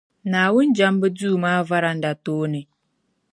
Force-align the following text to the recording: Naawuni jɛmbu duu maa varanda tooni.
Naawuni 0.29 0.73
jɛmbu 0.77 1.07
duu 1.17 1.35
maa 1.43 1.61
varanda 1.69 2.11
tooni. 2.25 2.61